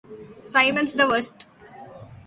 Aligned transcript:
Simon's 0.45 0.93
the 0.93 1.07
worst. 1.07 1.47